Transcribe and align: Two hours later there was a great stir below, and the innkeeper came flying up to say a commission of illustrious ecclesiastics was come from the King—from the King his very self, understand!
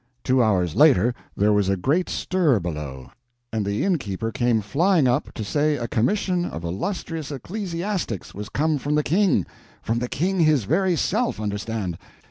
Two 0.23 0.41
hours 0.41 0.73
later 0.75 1.13
there 1.37 1.53
was 1.53 1.69
a 1.69 1.77
great 1.77 2.09
stir 2.09 2.59
below, 2.59 3.11
and 3.53 3.63
the 3.63 3.83
innkeeper 3.83 4.31
came 4.31 4.59
flying 4.59 5.07
up 5.07 5.31
to 5.35 5.43
say 5.43 5.77
a 5.77 5.87
commission 5.87 6.43
of 6.43 6.63
illustrious 6.63 7.31
ecclesiastics 7.31 8.33
was 8.33 8.49
come 8.49 8.79
from 8.79 8.95
the 8.95 9.03
King—from 9.03 9.99
the 9.99 10.09
King 10.09 10.39
his 10.39 10.63
very 10.63 10.95
self, 10.95 11.39
understand! 11.39 11.99